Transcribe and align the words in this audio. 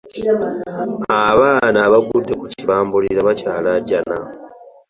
Abaana 1.29 1.79
abagudde 1.87 2.33
ku 2.39 2.45
kibambulira 2.53 3.19
bakyalaajana. 3.27 4.17